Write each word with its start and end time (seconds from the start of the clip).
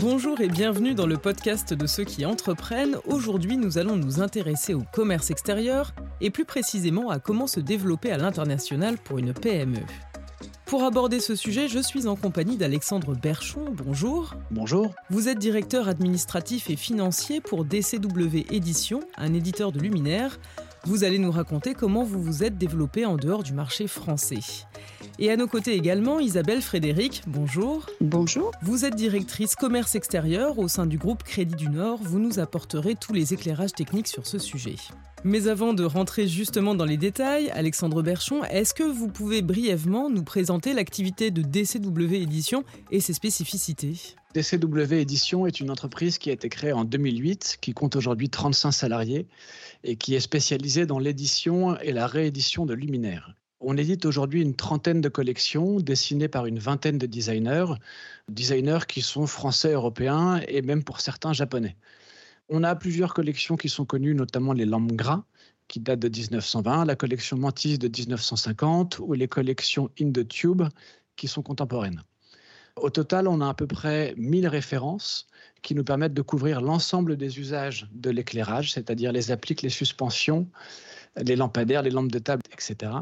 Bonjour 0.00 0.40
et 0.40 0.48
bienvenue 0.48 0.94
dans 0.94 1.06
le 1.06 1.16
podcast 1.16 1.72
de 1.72 1.86
ceux 1.86 2.02
qui 2.02 2.26
entreprennent. 2.26 2.96
Aujourd'hui, 3.04 3.56
nous 3.56 3.78
allons 3.78 3.94
nous 3.94 4.20
intéresser 4.20 4.74
au 4.74 4.82
commerce 4.92 5.30
extérieur 5.30 5.94
et 6.20 6.30
plus 6.30 6.44
précisément 6.44 7.10
à 7.10 7.20
comment 7.20 7.46
se 7.46 7.60
développer 7.60 8.10
à 8.10 8.18
l'international 8.18 8.98
pour 8.98 9.18
une 9.18 9.32
PME. 9.32 9.78
Pour 10.66 10.82
aborder 10.82 11.20
ce 11.20 11.36
sujet, 11.36 11.68
je 11.68 11.78
suis 11.78 12.08
en 12.08 12.16
compagnie 12.16 12.56
d'Alexandre 12.56 13.14
Berchon. 13.14 13.66
Bonjour. 13.72 14.34
Bonjour. 14.50 14.92
Vous 15.10 15.28
êtes 15.28 15.38
directeur 15.38 15.88
administratif 15.88 16.70
et 16.70 16.76
financier 16.76 17.40
pour 17.40 17.64
DCW 17.64 18.46
Éditions, 18.50 19.00
un 19.16 19.32
éditeur 19.32 19.70
de 19.70 19.78
luminaires. 19.78 20.40
Vous 20.84 21.04
allez 21.04 21.18
nous 21.18 21.30
raconter 21.30 21.74
comment 21.74 22.02
vous 22.02 22.20
vous 22.20 22.42
êtes 22.42 22.58
développé 22.58 23.06
en 23.06 23.16
dehors 23.16 23.44
du 23.44 23.52
marché 23.52 23.86
français. 23.86 24.40
Et 25.20 25.30
à 25.30 25.36
nos 25.36 25.46
côtés 25.46 25.74
également, 25.74 26.18
Isabelle 26.18 26.60
Frédéric, 26.60 27.22
bonjour. 27.28 27.86
Bonjour. 28.00 28.50
Vous 28.62 28.84
êtes 28.84 28.96
directrice 28.96 29.54
commerce 29.54 29.94
extérieur 29.94 30.58
au 30.58 30.66
sein 30.66 30.86
du 30.86 30.98
groupe 30.98 31.22
Crédit 31.22 31.54
du 31.54 31.68
Nord. 31.68 32.00
Vous 32.02 32.18
nous 32.18 32.40
apporterez 32.40 32.96
tous 32.96 33.12
les 33.12 33.32
éclairages 33.32 33.72
techniques 33.72 34.08
sur 34.08 34.26
ce 34.26 34.40
sujet. 34.40 34.74
Mais 35.22 35.46
avant 35.46 35.72
de 35.72 35.84
rentrer 35.84 36.26
justement 36.26 36.74
dans 36.74 36.84
les 36.84 36.96
détails, 36.96 37.48
Alexandre 37.50 38.02
Berchon, 38.02 38.42
est-ce 38.44 38.74
que 38.74 38.82
vous 38.82 39.06
pouvez 39.06 39.40
brièvement 39.40 40.10
nous 40.10 40.24
présenter 40.24 40.74
l'activité 40.74 41.30
de 41.30 41.42
DCW 41.42 42.22
Édition 42.22 42.64
et 42.90 42.98
ses 42.98 43.14
spécificités? 43.14 44.16
DCW 44.34 44.94
Édition 44.94 45.46
est 45.46 45.60
une 45.60 45.70
entreprise 45.70 46.18
qui 46.18 46.30
a 46.30 46.32
été 46.32 46.48
créée 46.48 46.72
en 46.72 46.84
2008, 46.84 47.58
qui 47.60 47.72
compte 47.72 47.94
aujourd'hui 47.94 48.30
35 48.30 48.72
salariés 48.72 49.28
et 49.84 49.94
qui 49.94 50.16
est 50.16 50.20
spécialisée 50.20 50.86
dans 50.86 50.98
l'édition 50.98 51.78
et 51.78 51.92
la 51.92 52.08
réédition 52.08 52.66
de 52.66 52.74
luminaires. 52.74 53.36
On 53.66 53.78
édite 53.78 54.04
aujourd'hui 54.04 54.42
une 54.42 54.54
trentaine 54.54 55.00
de 55.00 55.08
collections 55.08 55.80
dessinées 55.80 56.28
par 56.28 56.44
une 56.44 56.58
vingtaine 56.58 56.98
de 56.98 57.06
designers, 57.06 57.72
designers 58.28 58.86
qui 58.86 59.00
sont 59.00 59.26
français, 59.26 59.72
européens 59.72 60.42
et 60.48 60.60
même 60.60 60.84
pour 60.84 61.00
certains 61.00 61.32
japonais. 61.32 61.74
On 62.50 62.62
a 62.62 62.76
plusieurs 62.76 63.14
collections 63.14 63.56
qui 63.56 63.70
sont 63.70 63.86
connues, 63.86 64.14
notamment 64.14 64.52
les 64.52 64.66
lampes 64.66 64.92
gras, 64.92 65.24
qui 65.66 65.80
datent 65.80 66.00
de 66.00 66.10
1920, 66.10 66.84
la 66.84 66.94
collection 66.94 67.38
Mantis 67.38 67.78
de 67.78 67.88
1950 67.88 68.98
ou 68.98 69.14
les 69.14 69.28
collections 69.28 69.88
In 69.98 70.12
the 70.12 70.28
Tube 70.28 70.64
qui 71.16 71.26
sont 71.26 71.42
contemporaines. 71.42 72.02
Au 72.76 72.90
total, 72.90 73.28
on 73.28 73.40
a 73.40 73.48
à 73.48 73.54
peu 73.54 73.66
près 73.66 74.12
1000 74.18 74.46
références 74.46 75.26
qui 75.62 75.74
nous 75.74 75.84
permettent 75.84 76.12
de 76.12 76.20
couvrir 76.20 76.60
l'ensemble 76.60 77.16
des 77.16 77.38
usages 77.38 77.88
de 77.92 78.10
l'éclairage, 78.10 78.72
c'est-à-dire 78.72 79.10
les 79.10 79.30
appliques, 79.30 79.62
les 79.62 79.70
suspensions, 79.70 80.50
les 81.16 81.36
lampadaires, 81.36 81.80
les 81.80 81.90
lampes 81.90 82.12
de 82.12 82.18
table, 82.18 82.42
etc. 82.52 82.92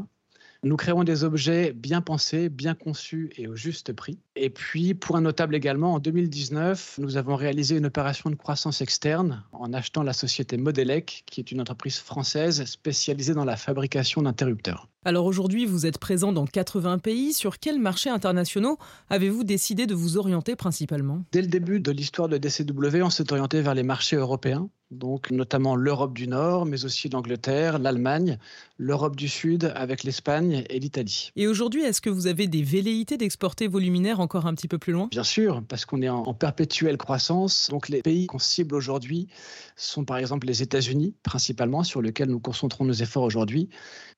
Nous 0.65 0.77
créons 0.77 1.03
des 1.03 1.25
objets 1.25 1.73
bien 1.73 1.99
pensés, 1.99 2.47
bien 2.47 2.73
conçus 2.73 3.29
et 3.35 3.49
au 3.49 3.55
juste 3.55 3.91
prix. 3.91 4.17
Et 4.37 4.49
puis, 4.49 4.93
point 4.93 5.19
notable 5.19 5.55
également, 5.55 5.95
en 5.95 5.99
2019, 5.99 6.99
nous 7.01 7.17
avons 7.17 7.35
réalisé 7.35 7.75
une 7.75 7.85
opération 7.85 8.29
de 8.29 8.35
croissance 8.35 8.79
externe 8.79 9.43
en 9.51 9.73
achetant 9.73 10.03
la 10.03 10.13
société 10.13 10.55
Modelec, 10.55 11.23
qui 11.25 11.41
est 11.41 11.51
une 11.51 11.59
entreprise 11.59 11.99
française 11.99 12.63
spécialisée 12.63 13.33
dans 13.33 13.43
la 13.43 13.57
fabrication 13.57 14.21
d'interrupteurs. 14.21 14.87
Alors 15.03 15.25
aujourd'hui, 15.25 15.65
vous 15.65 15.85
êtes 15.85 15.97
présent 15.97 16.31
dans 16.31 16.45
80 16.45 16.99
pays. 16.99 17.33
Sur 17.33 17.59
quels 17.59 17.79
marchés 17.79 18.09
internationaux 18.09 18.77
avez-vous 19.09 19.43
décidé 19.43 19.85
de 19.85 19.93
vous 19.93 20.17
orienter 20.17 20.55
principalement? 20.55 21.25
Dès 21.33 21.41
le 21.41 21.47
début 21.47 21.81
de 21.81 21.91
l'histoire 21.91 22.29
de 22.29 22.37
DCW, 22.37 23.03
on 23.03 23.09
s'est 23.09 23.33
orienté 23.33 23.61
vers 23.61 23.73
les 23.73 23.83
marchés 23.83 24.15
européens, 24.15 24.69
donc 24.93 25.31
notamment 25.31 25.75
l'Europe 25.75 26.13
du 26.13 26.27
Nord, 26.27 26.65
mais 26.65 26.85
aussi 26.85 27.09
l'Angleterre, 27.09 27.79
l'Allemagne, 27.79 28.37
l'Europe 28.77 29.15
du 29.15 29.29
Sud 29.29 29.71
avec 29.75 30.03
l'Espagne 30.03 30.63
et 30.69 30.79
l'Italie. 30.79 31.31
Et 31.35 31.47
aujourd'hui, 31.47 31.83
est-ce 31.83 32.01
que 32.01 32.09
vous 32.09 32.27
avez 32.27 32.47
des 32.47 32.63
velléités 32.63 33.17
d'exporter 33.17 33.67
vos 33.67 33.79
luminaires 33.79 34.19
encore 34.19 34.45
un 34.45 34.53
petit 34.53 34.67
peu 34.67 34.77
plus 34.77 34.93
loin? 34.93 35.07
Bien 35.11 35.23
sûr, 35.23 35.63
parce 35.67 35.85
qu'on 35.85 36.01
est 36.01 36.09
en, 36.09 36.33
perpétuelle 36.33 36.97
croissance. 36.97 37.67
Donc 37.69 37.89
les 37.89 38.01
pays 38.01 38.27
qu'on 38.27 38.39
cible 38.39 38.75
aujourd'hui 38.75 39.27
sont 39.75 40.05
par 40.05 40.17
exemple 40.17 40.47
les 40.47 40.61
États-Unis, 40.61 41.15
principalement, 41.23 41.83
sur 41.83 42.01
lesquels 42.01 42.29
nous 42.29 42.39
concentrons 42.39 42.85
nos 42.85 42.93
efforts 42.93 43.23
aujourd'hui. 43.23 43.69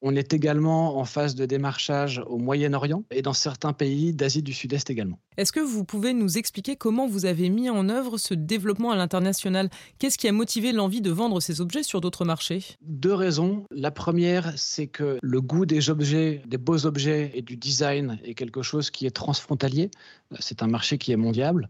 On 0.01 0.15
est 0.15 0.33
également 0.33 0.97
en 0.97 1.05
phase 1.05 1.35
de 1.35 1.45
démarchage 1.45 2.21
au 2.27 2.37
Moyen-Orient 2.37 3.03
et 3.11 3.21
dans 3.21 3.33
certains 3.33 3.73
pays 3.73 4.13
d'Asie 4.13 4.43
du 4.43 4.53
Sud-Est 4.53 4.89
également. 4.89 5.19
Est-ce 5.37 5.51
que 5.51 5.59
vous 5.59 5.83
pouvez 5.83 6.13
nous 6.13 6.37
expliquer 6.37 6.75
comment 6.75 7.07
vous 7.07 7.25
avez 7.25 7.49
mis 7.49 7.69
en 7.69 7.89
œuvre 7.89 8.17
ce 8.17 8.33
développement 8.33 8.91
à 8.91 8.95
l'international? 8.95 9.69
Qu'est-ce 9.99 10.17
qui 10.17 10.27
a 10.27 10.31
motivé 10.31 10.64
l'envie 10.71 11.01
de 11.01 11.11
vendre 11.11 11.39
ces 11.39 11.61
objets 11.61 11.83
sur 11.83 12.01
d'autres 12.01 12.25
marchés? 12.25 12.63
Deux 12.81 13.13
raisons. 13.13 13.65
La 13.71 13.91
première, 13.91 14.53
c'est 14.57 14.87
que 14.87 15.17
le 15.21 15.41
goût 15.41 15.65
des 15.65 15.89
objets, 15.89 16.41
des 16.47 16.57
beaux 16.57 16.85
objets 16.85 17.31
et 17.33 17.41
du 17.41 17.57
design 17.57 18.19
est 18.23 18.33
quelque 18.33 18.61
chose 18.61 18.89
qui 18.91 19.05
est 19.05 19.11
transfrontalier. 19.11 19.91
C'est 20.39 20.63
un 20.63 20.67
marché 20.67 20.97
qui 20.97 21.11
est 21.11 21.17
mondial. 21.17 21.69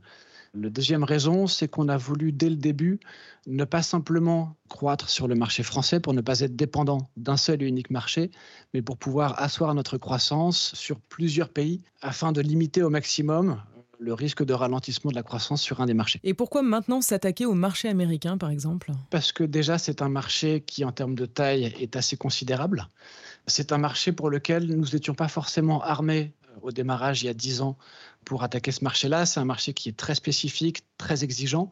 La 0.57 0.69
deuxième 0.69 1.03
raison, 1.03 1.47
c'est 1.47 1.67
qu'on 1.67 1.89
a 1.89 1.97
voulu 1.97 2.31
dès 2.31 2.49
le 2.49 2.55
début 2.55 2.99
ne 3.45 3.65
pas 3.65 3.81
simplement 3.81 4.55
croître 4.69 5.09
sur 5.09 5.27
le 5.27 5.35
marché 5.35 5.63
français 5.63 5.99
pour 5.99 6.13
ne 6.13 6.21
pas 6.21 6.39
être 6.39 6.55
dépendant 6.55 7.09
d'un 7.17 7.35
seul 7.35 7.61
et 7.61 7.65
unique 7.65 7.89
marché, 7.89 8.31
mais 8.73 8.81
pour 8.81 8.97
pouvoir 8.97 9.41
asseoir 9.41 9.73
notre 9.75 9.97
croissance 9.97 10.73
sur 10.73 10.99
plusieurs 11.01 11.49
pays 11.49 11.81
afin 12.01 12.31
de 12.31 12.39
limiter 12.39 12.83
au 12.83 12.89
maximum 12.89 13.61
le 14.05 14.13
risque 14.13 14.45
de 14.45 14.53
ralentissement 14.53 15.09
de 15.09 15.15
la 15.15 15.23
croissance 15.23 15.61
sur 15.61 15.81
un 15.81 15.87
des 15.87 15.93
marchés. 15.93 16.19
Et 16.23 16.33
pourquoi 16.33 16.61
maintenant 16.61 17.01
s'attaquer 17.01 17.45
au 17.45 17.55
marché 17.55 17.89
américain, 17.89 18.37
par 18.37 18.51
exemple? 18.51 18.91
Parce 19.09 19.31
que 19.31 19.43
déjà, 19.43 19.77
c'est 19.77 20.01
un 20.01 20.09
marché 20.09 20.61
qui, 20.61 20.85
en 20.85 20.91
termes 20.91 21.15
de 21.15 21.25
taille, 21.25 21.73
est 21.79 21.95
assez 21.95 22.15
considérable. 22.15 22.87
C'est 23.47 23.71
un 23.71 23.77
marché 23.77 24.11
pour 24.11 24.29
lequel 24.29 24.67
nous 24.67 24.89
n'étions 24.93 25.15
pas 25.15 25.27
forcément 25.27 25.81
armés 25.81 26.31
au 26.61 26.71
démarrage 26.71 27.23
il 27.23 27.25
y 27.25 27.29
a 27.29 27.33
10 27.33 27.61
ans 27.61 27.77
pour 28.23 28.43
attaquer 28.43 28.71
ce 28.71 28.83
marché-là. 28.83 29.25
C'est 29.25 29.39
un 29.39 29.45
marché 29.45 29.73
qui 29.73 29.89
est 29.89 29.97
très 29.97 30.15
spécifique, 30.15 30.83
très 30.97 31.23
exigeant. 31.23 31.71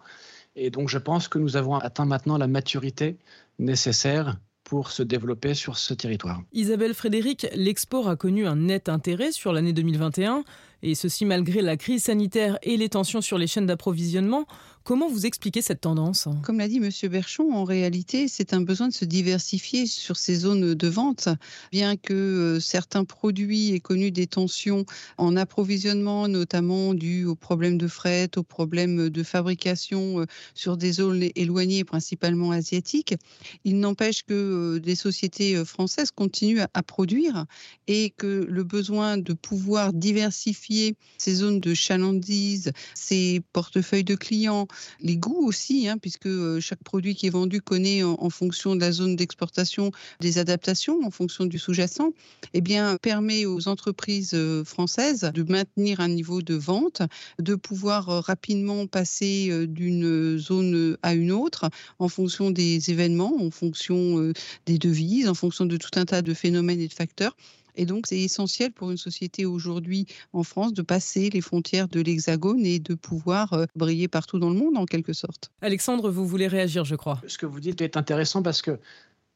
Et 0.56 0.70
donc 0.70 0.90
je 0.90 0.98
pense 0.98 1.28
que 1.28 1.40
nous 1.40 1.56
avons 1.56 1.76
atteint 1.78 2.06
maintenant 2.06 2.38
la 2.38 2.48
maturité 2.48 3.18
nécessaire 3.60 4.38
pour 4.64 4.92
se 4.92 5.04
développer 5.04 5.54
sur 5.54 5.78
ce 5.78 5.94
territoire. 5.94 6.42
Isabelle 6.54 6.94
Frédéric, 6.94 7.48
l'export 7.54 8.08
a 8.08 8.16
connu 8.16 8.48
un 8.48 8.56
net 8.56 8.88
intérêt 8.88 9.32
sur 9.32 9.52
l'année 9.52 9.74
2021, 9.74 10.44
et 10.84 10.96
ceci 10.96 11.26
malgré 11.26 11.62
la 11.62 11.78
crise 11.78 12.04
sanitaire 12.04 12.60
et 12.62 12.78
les 12.78 12.90
tensions 12.90 13.22
sur 13.22 13.38
les 13.38 13.48
chaînes 13.48 13.66
d'approvisionnement. 13.66 14.46
Comment 14.84 15.08
vous 15.08 15.26
expliquez 15.26 15.62
cette 15.62 15.80
tendance? 15.80 16.28
Comme 16.44 16.58
l'a 16.58 16.68
dit 16.68 16.82
M. 16.84 16.90
Berchon, 17.10 17.54
en 17.54 17.64
réalité, 17.64 18.28
c'est 18.28 18.54
un 18.54 18.60
besoin 18.60 18.90
de 18.90 18.94
se 18.94 19.06
diversifier 19.06 19.86
sur 19.86 20.18
ces 20.18 20.36
zones 20.36 20.74
de 20.74 20.88
vente. 20.90 21.30
Bien 21.72 21.96
que 21.96 22.14
euh, 22.14 22.60
certains 22.60 23.06
produits 23.06 23.74
aient 23.74 23.80
connu 23.80 24.12
des 24.12 24.28
tensions 24.28 24.86
en 25.18 25.38
approvisionnement, 25.38 26.28
notamment 26.28 26.94
dû 26.94 27.24
aux 27.24 27.36
problèmes 27.36 27.78
de 27.78 27.88
fret, 27.88 28.30
aux 28.36 28.44
problèmes 28.44 29.10
de 29.10 29.24
fabrication 29.24 30.20
euh, 30.20 30.26
sur 30.54 30.76
des 30.76 30.92
zones 30.92 31.30
éloignées, 31.36 31.86
principalement 31.86 32.52
asiatiques, 32.52 33.16
il 33.64 33.80
n'empêche 33.80 34.24
que 34.24 34.34
euh, 34.34 34.80
des 34.82 34.96
sociétés 34.96 35.64
françaises 35.64 36.12
continuent 36.12 36.66
à 36.74 36.84
produire 36.84 37.46
et 37.88 38.10
que 38.10 38.46
le 38.50 38.64
besoin 38.66 39.18
de 39.18 39.32
pouvoir 39.32 39.94
diversifier 39.94 40.73
ces 41.18 41.36
zones 41.36 41.60
de 41.60 41.74
chalandise, 41.74 42.72
ces 42.94 43.42
portefeuilles 43.54 44.04
de 44.04 44.16
clients, 44.16 44.68
les 45.00 45.18
goûts 45.18 45.46
aussi, 45.46 45.88
hein, 45.88 45.98
puisque 45.98 46.26
euh, 46.26 46.60
chaque 46.60 46.84
produit 46.84 47.16
qui 47.16 47.28
est 47.28 47.30
vendu 47.30 47.62
connaît 47.62 48.04
en, 48.04 48.30
fonction 48.30 48.76
de 48.76 48.82
la 48.82 48.92
zone 48.92 49.16
d'exportation 49.16 49.92
des 50.20 50.38
adaptations 50.38 51.00
en 51.06 51.12
fonction 51.12 51.46
du 51.46 51.60
sous-jacent, 51.60 52.12
eh 52.54 52.62
bien, 52.62 52.98
permet 53.02 53.46
aux 53.46 53.68
entreprises 53.68 54.32
euh, 54.34 54.64
françaises 54.64 55.30
de 55.34 55.44
maintenir 55.44 56.00
un 56.00 56.08
niveau 56.08 56.42
de 56.42 56.56
vente, 56.56 57.02
de 57.40 57.56
pouvoir 57.56 58.10
euh, 58.10 58.20
rapidement 58.20 58.88
passer 58.88 59.68
d'une 59.68 60.38
zone 60.38 60.98
à 61.04 61.14
une 61.14 61.32
autre 61.32 61.70
en 62.00 62.10
fonction 62.10 62.52
des 62.52 62.90
événements, 62.90 63.36
en 63.40 63.52
fonction 63.52 64.34
des 64.66 64.78
devises, 64.78 65.28
en 65.30 65.34
fonction 65.34 65.66
de 65.66 65.78
tout 65.78 65.92
un 65.96 66.06
tas 66.06 66.22
de 66.22 66.34
phénomènes 66.34 66.80
et 66.80 66.88
de 66.88 66.94
facteurs. 66.94 67.36
Et 67.76 67.86
donc, 67.86 68.08
c'est 68.08 68.20
essentiel 68.20 68.72
pour 68.72 68.92
une 68.92 68.98
société 68.98 69.46
aujourd'hui 69.46 70.06
en 70.34 70.44
France 70.44 70.74
de 70.74 70.82
passer 70.82 71.30
les 71.30 71.42
frontières 71.42 71.88
de 71.88 72.02
l'Hexagone 72.02 72.66
et 72.66 72.80
de 72.80 72.94
pouvoir 72.94 73.54
euh, 73.54 73.66
briller 73.76 74.08
partout 74.08 74.40
dans 74.40 74.50
le 74.50 74.56
monde, 74.56 74.78
en 74.78 74.86
quelque 74.86 75.14
sorte. 75.14 75.52
Alexandre, 75.62 76.10
vous 76.12 76.28
voulez 76.28 76.48
réagir, 76.48 76.86
je 76.86 76.96
crois. 76.96 77.22
Ce 77.28 77.38
que 77.38 77.46
vous 77.46 77.60
dites 77.60 77.82
est 77.82 77.98
intéressant 77.98 78.42
parce 78.42 78.62
que 78.62 78.80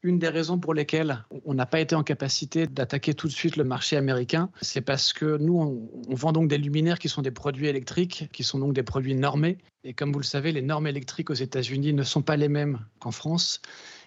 une 0.02 0.18
des 0.18 0.28
raisons 0.28 0.58
pour 0.58 0.74
lesquelles 0.74 1.24
on 1.44 1.54
n'a 1.54 1.66
pas 1.66 1.80
été 1.80 1.94
en 1.94 2.04
capacité 2.04 2.66
d'attaquer 2.66 3.14
tout 3.14 3.26
de 3.26 3.32
suite 3.32 3.56
le 3.56 3.64
marché 3.64 3.96
américain, 3.96 4.50
c'est 4.60 4.80
parce 4.80 5.12
que 5.12 5.38
nous, 5.38 5.88
on, 6.08 6.14
vend 6.14 6.32
donc 6.32 6.48
des 6.48 6.58
luminaires 6.58 6.98
qui 6.98 7.08
sont 7.08 7.22
des 7.22 7.32
produits 7.32 7.66
électriques, 7.66 8.28
qui 8.32 8.44
sont 8.44 8.60
donc 8.60 8.74
des 8.74 8.84
produits 8.84 9.16
normés. 9.16 9.58
Et 9.82 9.94
comme 9.94 10.12
vous 10.12 10.20
le 10.20 10.24
savez, 10.24 10.52
les 10.52 10.62
normes 10.62 10.86
électriques 10.86 11.30
aux 11.30 11.34
États-Unis 11.34 11.92
ne 11.92 12.04
sont 12.04 12.22
pas 12.22 12.36
les 12.36 12.48
mêmes 12.48 12.78
qu'en 13.00 13.10
France. 13.10 13.60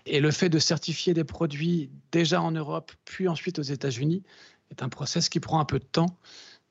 Et 0.05 0.19
le 0.19 0.31
fait 0.31 0.49
de 0.49 0.59
certifier 0.59 1.13
des 1.13 1.23
produits 1.23 1.89
déjà 2.11 2.41
en 2.41 2.51
Europe, 2.51 2.91
puis 3.05 3.27
ensuite 3.27 3.59
aux 3.59 3.63
États-Unis, 3.63 4.23
est 4.71 4.83
un 4.83 4.89
process 4.89 5.29
qui 5.29 5.39
prend 5.39 5.59
un 5.59 5.65
peu 5.65 5.79
de 5.79 5.85
temps. 5.85 6.17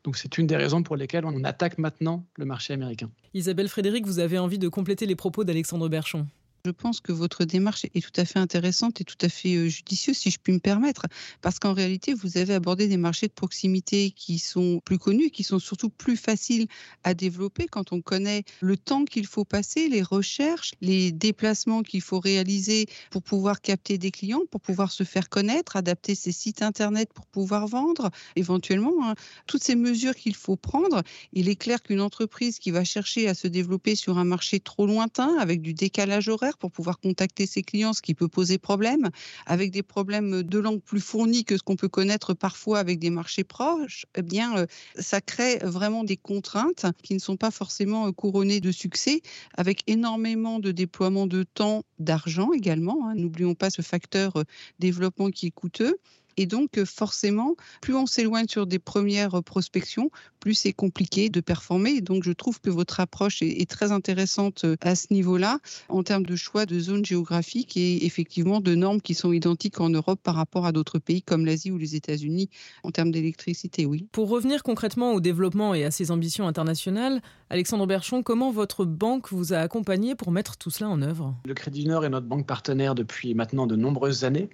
Donc 0.04 0.16
c'est 0.16 0.38
une 0.38 0.46
des 0.46 0.56
raisons 0.56 0.82
pour 0.82 0.96
lesquelles 0.96 1.24
on 1.26 1.44
attaque 1.44 1.78
maintenant 1.78 2.24
le 2.36 2.44
marché 2.44 2.72
américain. 2.72 3.10
Isabelle 3.34 3.68
Frédéric, 3.68 4.06
vous 4.06 4.18
avez 4.18 4.38
envie 4.38 4.58
de 4.58 4.68
compléter 4.68 5.06
les 5.06 5.16
propos 5.16 5.44
d'Alexandre 5.44 5.88
Berchon? 5.88 6.26
Je 6.66 6.70
pense 6.72 7.00
que 7.00 7.12
votre 7.12 7.46
démarche 7.46 7.86
est 7.94 8.04
tout 8.04 8.20
à 8.20 8.26
fait 8.26 8.38
intéressante 8.38 9.00
et 9.00 9.04
tout 9.04 9.16
à 9.22 9.30
fait 9.30 9.54
euh, 9.54 9.68
judicieuse, 9.68 10.18
si 10.18 10.30
je 10.30 10.38
puis 10.38 10.52
me 10.52 10.58
permettre, 10.58 11.06
parce 11.40 11.58
qu'en 11.58 11.72
réalité, 11.72 12.12
vous 12.12 12.36
avez 12.36 12.52
abordé 12.52 12.86
des 12.86 12.98
marchés 12.98 13.28
de 13.28 13.32
proximité 13.32 14.10
qui 14.10 14.38
sont 14.38 14.80
plus 14.84 14.98
connus, 14.98 15.30
qui 15.30 15.42
sont 15.42 15.58
surtout 15.58 15.88
plus 15.88 16.18
faciles 16.18 16.66
à 17.02 17.14
développer 17.14 17.66
quand 17.66 17.92
on 17.92 18.02
connaît 18.02 18.44
le 18.60 18.76
temps 18.76 19.06
qu'il 19.06 19.26
faut 19.26 19.46
passer, 19.46 19.88
les 19.88 20.02
recherches, 20.02 20.72
les 20.82 21.12
déplacements 21.12 21.82
qu'il 21.82 22.02
faut 22.02 22.20
réaliser 22.20 22.86
pour 23.10 23.22
pouvoir 23.22 23.62
capter 23.62 23.96
des 23.96 24.10
clients, 24.10 24.42
pour 24.50 24.60
pouvoir 24.60 24.92
se 24.92 25.04
faire 25.04 25.30
connaître, 25.30 25.76
adapter 25.76 26.14
ses 26.14 26.32
sites 26.32 26.60
Internet 26.60 27.10
pour 27.14 27.26
pouvoir 27.26 27.66
vendre, 27.66 28.10
éventuellement. 28.36 28.92
Hein. 29.02 29.14
Toutes 29.46 29.64
ces 29.64 29.76
mesures 29.76 30.14
qu'il 30.14 30.34
faut 30.34 30.56
prendre, 30.56 31.02
il 31.32 31.48
est 31.48 31.56
clair 31.56 31.82
qu'une 31.82 32.02
entreprise 32.02 32.58
qui 32.58 32.70
va 32.70 32.84
chercher 32.84 33.28
à 33.28 33.34
se 33.34 33.48
développer 33.48 33.94
sur 33.94 34.18
un 34.18 34.24
marché 34.24 34.60
trop 34.60 34.86
lointain, 34.86 35.38
avec 35.38 35.62
du 35.62 35.72
décalage 35.72 36.28
horaire 36.28 36.49
pour 36.56 36.70
pouvoir 36.70 36.98
contacter 36.98 37.46
ses 37.46 37.62
clients, 37.62 37.92
ce 37.92 38.02
qui 38.02 38.14
peut 38.14 38.28
poser 38.28 38.58
problème, 38.58 39.10
avec 39.46 39.70
des 39.70 39.82
problèmes 39.82 40.42
de 40.42 40.58
langue 40.58 40.80
plus 40.80 41.00
fournis 41.00 41.44
que 41.44 41.56
ce 41.56 41.62
qu'on 41.62 41.76
peut 41.76 41.88
connaître 41.88 42.34
parfois 42.34 42.78
avec 42.78 42.98
des 42.98 43.10
marchés 43.10 43.44
proches, 43.44 44.06
eh 44.16 44.22
bien, 44.22 44.56
euh, 44.56 44.66
ça 44.98 45.20
crée 45.20 45.58
vraiment 45.62 46.04
des 46.04 46.16
contraintes 46.16 46.86
qui 47.02 47.14
ne 47.14 47.18
sont 47.18 47.36
pas 47.36 47.50
forcément 47.50 48.06
euh, 48.06 48.12
couronnées 48.12 48.60
de 48.60 48.72
succès, 48.72 49.22
avec 49.56 49.82
énormément 49.86 50.58
de 50.58 50.72
déploiement 50.72 51.26
de 51.26 51.42
temps, 51.42 51.84
d'argent 51.98 52.52
également. 52.52 53.08
Hein. 53.08 53.14
N'oublions 53.16 53.54
pas 53.54 53.70
ce 53.70 53.82
facteur 53.82 54.36
euh, 54.36 54.44
développement 54.78 55.30
qui 55.30 55.46
est 55.46 55.50
coûteux. 55.50 55.98
Et 56.40 56.46
donc, 56.46 56.78
euh, 56.78 56.86
forcément, 56.86 57.54
plus 57.82 57.94
on 57.94 58.06
s'éloigne 58.06 58.48
sur 58.48 58.66
des 58.66 58.78
premières 58.78 59.34
euh, 59.34 59.42
prospections, 59.42 60.10
plus 60.40 60.54
c'est 60.54 60.72
compliqué 60.72 61.28
de 61.28 61.42
performer. 61.42 62.00
donc, 62.00 62.24
je 62.24 62.32
trouve 62.32 62.62
que 62.62 62.70
votre 62.70 62.98
approche 62.98 63.42
est, 63.42 63.68
très 63.68 63.92
intéressante 63.92 64.64
euh, 64.64 64.74
à 64.80 64.94
ce 64.94 65.12
niveau-là, 65.12 65.58
en 65.90 66.02
termes 66.02 66.24
de 66.24 66.36
choix 66.36 66.64
de 66.64 66.80
zones 66.80 67.04
géographiques 67.04 67.76
et 67.76 68.06
effectivement 68.06 68.62
de 68.62 68.74
normes 68.74 69.02
qui 69.02 69.12
sont 69.12 69.34
identiques 69.34 69.80
en 69.80 69.90
Europe 69.90 70.18
par 70.22 70.34
rapport 70.34 70.64
à 70.64 70.72
d'autres 70.72 70.98
pays 70.98 71.20
comme 71.20 71.44
l'Asie 71.44 71.70
ou 71.70 71.76
les 71.76 71.94
États-Unis 71.94 72.48
en 72.84 72.90
termes 72.90 73.10
d'électricité, 73.10 73.84
oui. 73.84 74.08
Pour 74.10 74.30
revenir 74.30 74.62
concrètement 74.62 75.12
au 75.12 75.20
développement 75.20 75.74
et 75.74 75.84
à 75.84 75.90
ses 75.90 76.10
ambitions 76.10 76.48
internationales, 76.48 77.20
Alexandre 77.50 77.86
Berchon, 77.86 78.22
comment 78.22 78.50
votre 78.50 78.86
banque 78.86 79.30
vous 79.30 79.52
a 79.52 79.58
accompagné 79.58 80.14
pour 80.14 80.30
mettre 80.30 80.56
tout 80.56 80.70
cela 80.70 80.88
en 80.88 81.02
œuvre? 81.02 81.34
Le 81.44 81.52
Crédit 81.52 81.86
Nord 81.86 82.06
est 82.06 82.08
notre 82.08 82.26
banque 82.26 82.46
partenaire 82.46 82.94
depuis 82.94 83.34
maintenant 83.34 83.66
de 83.66 83.76
nombreuses 83.76 84.24
années. 84.24 84.48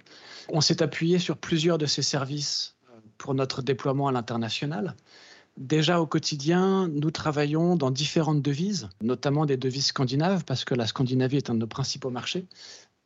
On 0.49 0.61
s'est 0.61 0.81
appuyé 0.81 1.19
sur 1.19 1.37
plusieurs 1.37 1.76
de 1.77 1.85
ces 1.85 2.01
services 2.01 2.75
euh, 2.89 2.99
pour 3.17 3.33
notre 3.33 3.61
déploiement 3.61 4.07
à 4.07 4.11
l'international. 4.11 4.95
Déjà 5.57 5.99
au 5.99 6.05
quotidien, 6.05 6.87
nous 6.87 7.09
travaillons 7.09 7.75
dans 7.75 7.89
différentes 7.89 8.43
devises, 8.43 8.89
notamment 9.01 9.47
des 9.47 9.57
devises 9.57 9.87
scandinaves, 9.87 10.43
parce 10.45 10.63
que 10.65 10.75
la 10.75 10.85
Scandinavie 10.85 11.37
est 11.37 11.49
un 11.49 11.55
de 11.55 11.59
nos 11.59 11.67
principaux 11.67 12.11
marchés. 12.11 12.45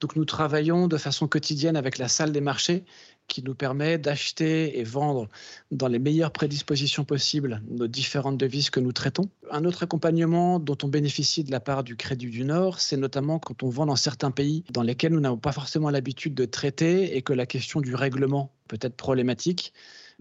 Donc 0.02 0.16
nous 0.16 0.26
travaillons 0.26 0.88
de 0.88 0.98
façon 0.98 1.28
quotidienne 1.28 1.78
avec 1.78 2.00
la 2.00 2.08
salle 2.08 2.32
des 2.32 2.42
marchés 2.42 2.84
qui 3.28 3.44
nous 3.44 3.54
permet 3.54 3.98
d'acheter 3.98 4.80
et 4.80 4.84
vendre 4.84 5.30
dans 5.70 5.88
les 5.88 6.00
meilleures 6.00 6.32
prédispositions 6.32 7.06
possibles 7.06 7.62
nos 7.70 7.88
différentes 7.88 8.38
devises 8.38 8.72
que 8.72 8.80
nous 8.80 8.92
traitons. 8.92 9.30
Un 9.52 9.64
autre 9.64 9.84
accompagnement 9.84 10.60
dont 10.60 10.78
on 10.84 10.88
bénéficie 10.88 11.44
de 11.44 11.52
la 11.52 11.60
part 11.60 11.84
du 11.84 11.96
Crédit 11.96 12.26
du 12.26 12.44
Nord, 12.44 12.82
c'est 12.82 12.98
notamment 12.98 13.40
quand 13.40 13.64
on 13.64 13.70
vend 13.70 13.86
dans 13.86 13.96
certains 13.96 14.32
pays 14.32 14.66
dans 14.72 14.82
lesquels 14.82 15.14
nous 15.14 15.22
n'avons 15.22 15.38
pas 15.38 15.54
forcément 15.54 15.92
l'habitude 15.92 16.34
de 16.34 16.46
traiter 16.46 17.16
et 17.16 17.22
que 17.22 17.32
la 17.32 17.46
question 17.46 17.80
du 17.80 17.96
règlement 17.96 18.52
peut 18.68 18.80
être 18.82 18.98
problématique 18.98 19.72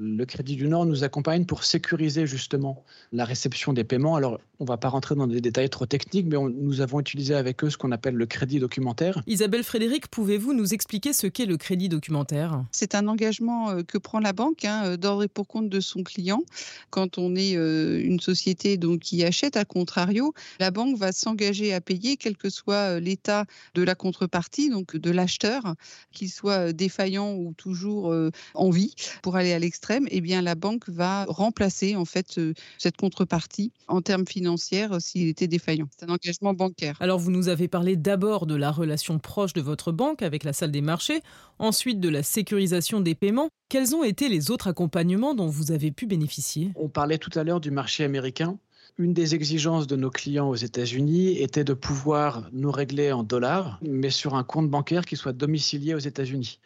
le 0.00 0.24
Crédit 0.24 0.56
du 0.56 0.66
Nord 0.66 0.86
nous 0.86 1.04
accompagne 1.04 1.44
pour 1.44 1.62
sécuriser 1.62 2.26
justement 2.26 2.84
la 3.12 3.26
réception 3.26 3.74
des 3.74 3.84
paiements. 3.84 4.16
Alors, 4.16 4.40
on 4.58 4.64
ne 4.64 4.68
va 4.68 4.78
pas 4.78 4.88
rentrer 4.88 5.14
dans 5.14 5.26
des 5.26 5.42
détails 5.42 5.68
trop 5.68 5.84
techniques, 5.84 6.26
mais 6.26 6.38
nous 6.38 6.80
avons 6.80 7.00
utilisé 7.00 7.34
avec 7.34 7.62
eux 7.62 7.70
ce 7.70 7.76
qu'on 7.76 7.92
appelle 7.92 8.14
le 8.14 8.24
crédit 8.24 8.58
documentaire. 8.58 9.22
Isabelle 9.26 9.62
Frédéric, 9.62 10.08
pouvez-vous 10.08 10.54
nous 10.54 10.72
expliquer 10.72 11.12
ce 11.12 11.26
qu'est 11.26 11.44
le 11.44 11.58
crédit 11.58 11.90
documentaire? 11.90 12.64
C'est 12.72 12.94
un 12.94 13.08
engagement 13.08 13.70
euh, 13.70 13.82
que 13.82 13.98
prend 13.98 14.20
la 14.20 14.32
banque 14.32 14.64
hein, 14.64 14.84
euh, 14.84 14.96
d'ordre 14.96 15.24
et 15.24 15.28
pour 15.28 15.46
compte 15.46 15.68
de 15.68 15.80
son 15.80 16.02
client. 16.02 16.42
Quand 16.88 17.18
on 17.18 17.36
est 17.36 17.56
euh, 17.56 18.00
une 18.02 18.20
société 18.20 18.78
donc, 18.78 19.00
qui 19.00 19.22
achète, 19.22 19.58
à 19.58 19.66
contrario, 19.66 20.32
la 20.60 20.70
banque 20.70 20.96
va 20.96 21.12
s'engager 21.12 21.74
à 21.74 21.82
payer, 21.82 22.16
quel 22.16 22.38
que 22.38 22.48
soit 22.48 23.00
l'état 23.00 23.44
de 23.74 23.82
la 23.82 23.94
contrepartie, 23.94 24.70
donc 24.70 24.96
de 24.96 25.10
l'acheteur, 25.10 25.74
qu'il 26.12 26.30
soit 26.30 26.72
défaillant 26.72 27.34
ou 27.34 27.52
toujours 27.56 28.14
en 28.54 28.70
vie, 28.70 28.94
pour 29.22 29.36
aller 29.36 29.52
à 29.52 29.58
l'extrême 29.58 29.89
eh 30.10 30.20
bien 30.20 30.42
la 30.42 30.54
banque 30.54 30.88
va 30.88 31.24
remplacer 31.26 31.96
en 31.96 32.04
fait 32.04 32.38
euh, 32.38 32.54
cette 32.78 32.96
contrepartie 32.96 33.72
en 33.88 34.00
termes 34.02 34.26
financiers 34.26 34.86
euh, 34.92 34.98
s'il 35.00 35.28
était 35.28 35.48
défaillant. 35.48 35.88
C'est 35.98 36.08
un 36.08 36.12
engagement 36.12 36.54
bancaire. 36.54 36.96
Alors 37.00 37.18
vous 37.18 37.30
nous 37.30 37.48
avez 37.48 37.68
parlé 37.68 37.96
d'abord 37.96 38.46
de 38.46 38.54
la 38.54 38.70
relation 38.70 39.18
proche 39.18 39.52
de 39.52 39.60
votre 39.60 39.92
banque 39.92 40.22
avec 40.22 40.44
la 40.44 40.52
salle 40.52 40.70
des 40.70 40.80
marchés, 40.80 41.22
ensuite 41.58 42.00
de 42.00 42.08
la 42.08 42.22
sécurisation 42.22 43.00
des 43.00 43.14
paiements. 43.14 43.48
Quels 43.68 43.94
ont 43.94 44.04
été 44.04 44.28
les 44.28 44.50
autres 44.50 44.68
accompagnements 44.68 45.34
dont 45.34 45.46
vous 45.46 45.72
avez 45.72 45.90
pu 45.90 46.06
bénéficier? 46.06 46.72
On 46.74 46.88
parlait 46.88 47.18
tout 47.18 47.36
à 47.38 47.44
l'heure 47.44 47.60
du 47.60 47.70
marché 47.70 48.04
américain. 48.04 48.58
Une 48.98 49.14
des 49.14 49.34
exigences 49.34 49.86
de 49.86 49.96
nos 49.96 50.10
clients 50.10 50.48
aux 50.48 50.56
États-Unis 50.56 51.38
était 51.38 51.64
de 51.64 51.72
pouvoir 51.72 52.48
nous 52.52 52.70
régler 52.70 53.12
en 53.12 53.22
dollars, 53.22 53.78
mais 53.82 54.10
sur 54.10 54.34
un 54.34 54.44
compte 54.44 54.68
bancaire 54.68 55.06
qui 55.06 55.16
soit 55.16 55.32
domicilié 55.32 55.94
aux 55.94 55.98
États-Unis 55.98 56.58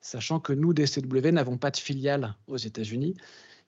sachant 0.00 0.40
que 0.40 0.52
nous, 0.52 0.72
DCW, 0.72 1.32
n'avons 1.32 1.58
pas 1.58 1.70
de 1.70 1.76
filiale 1.76 2.34
aux 2.46 2.56
États-Unis. 2.56 3.16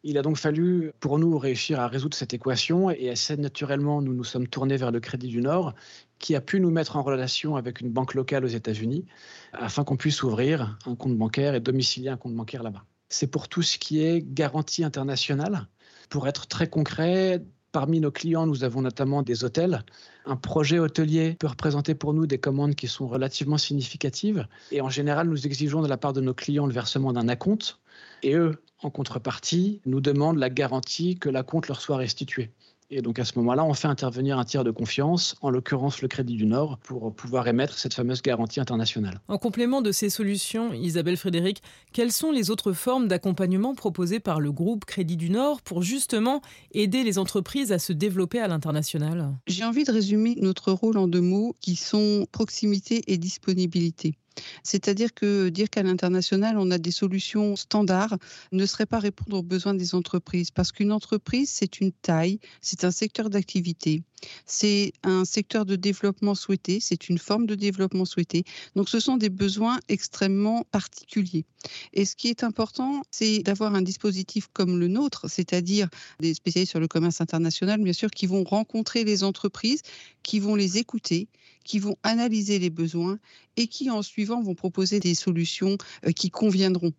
Il 0.05 0.17
a 0.17 0.23
donc 0.23 0.37
fallu 0.37 0.93
pour 1.01 1.19
nous 1.19 1.37
réussir 1.39 1.81
à 1.81 1.89
résoudre 1.89 2.17
cette 2.17 2.33
équation 2.33 2.91
et 2.91 3.11
assez 3.11 3.37
naturellement, 3.37 4.01
nous 4.01 4.15
nous 4.15 4.25
sommes 4.25 4.47
tournés 4.47 4.77
vers 4.77 4.93
le 4.93 5.01
Crédit 5.01 5.29
du 5.29 5.41
Nord 5.41 5.75
qui 6.21 6.37
a 6.37 6.41
pu 6.41 6.61
nous 6.61 6.71
mettre 6.71 6.97
en 6.97 7.03
relation 7.03 7.57
avec 7.57 7.81
une 7.81 7.91
banque 7.91 8.15
locale 8.15 8.45
aux 8.45 8.49
États-Unis 8.49 9.07
afin 9.53 9.83
qu'on 9.83 9.97
puisse 9.97 10.23
ouvrir 10.23 10.79
un 10.87 10.95
compte 10.95 11.17
bancaire 11.17 11.55
et 11.55 11.61
domicilier 11.61 12.11
un 12.11 12.17
compte 12.17 12.35
bancaire 12.35 12.63
là-bas. 12.63 12.85
C'est 13.09 13.27
pour 13.27 13.49
tout 13.49 13.63
ce 13.63 13.79
qui 13.79 14.05
est 14.05 14.23
garantie 14.23 14.85
internationale. 14.85 15.67
Pour 16.11 16.29
être 16.29 16.47
très 16.47 16.69
concret, 16.69 17.45
Parmi 17.79 18.01
nos 18.01 18.11
clients, 18.11 18.45
nous 18.45 18.65
avons 18.65 18.83
notamment 18.83 19.23
des 19.23 19.45
hôtels. 19.45 19.85
Un 20.27 20.35
projet 20.35 20.81
hôtelier 20.81 21.37
peut 21.39 21.47
représenter 21.47 21.95
pour 21.95 22.13
nous 22.13 22.27
des 22.27 22.39
commandes 22.39 22.75
qui 22.75 22.89
sont 22.89 23.07
relativement 23.07 23.57
significatives. 23.57 24.49
Et 24.73 24.81
en 24.81 24.91
général, 24.91 25.29
nous 25.29 25.47
exigeons 25.47 25.81
de 25.81 25.87
la 25.87 25.97
part 25.97 26.13
de 26.13 26.21
nos 26.21 26.35
clients 26.35 26.67
le 26.67 26.73
versement 26.73 27.13
d'un 27.13 27.29
acompte. 27.29 27.79
Et 28.25 28.35
eux, 28.35 28.61
en 28.83 28.91
contrepartie, 28.91 29.81
nous 29.87 30.01
demandent 30.01 30.39
la 30.39 30.51
garantie 30.51 31.21
que 31.21 31.29
l'acompte 31.29 31.69
leur 31.69 31.81
soit 31.81 31.99
restitué. 31.99 32.51
Et 32.91 33.03
donc 33.03 33.19
à 33.19 33.25
ce 33.25 33.33
moment-là, 33.37 33.65
on 33.65 33.75
fait 33.75 33.89
intervenir 33.89 34.39
un 34.39 34.45
tiers 34.45 34.65
de 34.65 34.71
confiance, 34.71 35.37
en 35.43 35.51
l'occurrence 35.51 36.01
le 36.01 36.09
Crédit 36.09 36.37
du 36.37 36.47
Nord, 36.47 36.79
pour 36.79 37.15
pouvoir 37.15 37.47
émettre 37.47 37.79
cette 37.79 37.93
fameuse 37.93 38.23
garantie 38.23 38.61
internationale. 38.61 39.21
En 39.29 39.37
complément 39.37 39.83
de 39.83 39.93
ces 39.93 40.09
solutions, 40.09 40.73
Isabelle 40.73 41.19
Frédéric, 41.19 41.63
quelles 41.93 42.13
sont 42.13 42.33
les 42.33 42.51
autres 42.51 42.73
formes 42.73 43.07
d'accompagnement 43.07 43.75
proposées 43.75 44.21
par 44.21 44.41
le 44.41 44.53
groupe 44.53 44.87
Crédit 44.87 45.19
du 45.19 45.29
Nord 45.29 45.61
pour 45.61 45.83
justement 45.83 46.41
aider 46.73 47.05
les 47.05 47.19
entreprises 47.19 47.73
à 47.73 47.79
se 47.79 47.93
développer 47.93 48.41
à 48.41 48.49
l'international? 48.49 49.35
J'ai 49.47 49.65
envie 49.65 49.85
de 49.85 49.93
résumer 49.93 50.37
notre 50.41 50.73
rôle 50.73 50.97
en 50.97 51.09
deux 51.09 51.21
mots 51.21 51.55
qui 51.61 51.77
sont 51.77 52.27
proximité 52.33 53.03
et 53.07 53.19
disponibilité. 53.19 54.15
C'est-à-dire 54.63 55.15
que 55.15 55.49
dire 55.49 55.71
qu'à 55.71 55.83
l'international, 55.83 56.59
on 56.59 56.71
a 56.71 56.79
des 56.79 56.91
solutions 56.91 57.57
standards 57.57 58.17
ne 58.53 58.67
serait 58.67 58.87
pas 58.87 58.99
répondre 58.99 59.39
aux 59.39 59.43
besoins 59.43 59.75
des 59.75 59.95
entreprises, 59.95 60.51
parce 60.51 60.73
qu'une 60.73 60.93
entreprise, 60.93 61.51
c'est 61.51 61.81
une 61.81 61.93
taille, 61.93 62.41
c'est 62.61 62.85
un 62.85 62.91
secteur 62.91 63.31
d'activité, 63.31 64.03
c'est 64.47 64.93
un 65.03 65.25
secteur 65.25 65.65
de 65.65 65.77
développement 65.77 66.35
souhaité, 66.35 66.81
c'est 66.81 67.09
une 67.09 67.19
forme 67.19 67.47
de 67.47 67.55
développement 67.55 68.05
souhaité. 68.05 68.45
Donc 68.77 68.89
ce 68.89 69.01
sont 69.01 69.17
des 69.17 69.29
besoins 69.29 69.81
extrêmement 69.89 70.65
particuliers. 70.71 71.45
Et 71.93 72.05
ce 72.05 72.17
qui 72.17 72.29
est 72.29 72.45
important, 72.45 73.03
c'est 73.11 73.41
d'avoir 73.41 73.75
un 73.75 73.83
dispositif 73.83 74.49
comme 74.53 74.79
le 74.79 74.89
nôtre, 74.89 75.29
c'est-à-dire 75.29 75.89
des 76.21 76.35
spécialistes 76.35 76.71
sur 76.71 76.81
le 76.81 76.89
commerce 76.89 77.21
international, 77.21 77.83
bien 77.83 77.93
sûr, 77.93 78.11
qui 78.11 78.27
vont 78.27 78.45
rencontrer 78.45 79.05
les 79.05 79.25
entreprises, 79.25 79.83
qui 80.23 80.41
vont 80.41 80.55
les 80.55 80.79
écouter, 80.79 81.29
qui 81.65 81.79
vont 81.79 81.97
analyser 82.03 82.59
les 82.59 82.71
besoins 82.71 83.19
et 83.57 83.67
qui, 83.67 83.91
en 83.91 84.03
suivant, 84.03 84.43
vont 84.43 84.55
proposer 84.55 85.01
des 85.01 85.15
solutions 85.15 85.77
euh, 86.07 86.13
qui 86.13 86.31
conviendront. 86.31 86.93